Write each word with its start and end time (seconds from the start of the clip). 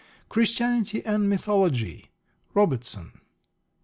Christianity 0.29 1.05
and 1.05 1.29
Mythology, 1.29 2.09
Robertson. 2.55 3.11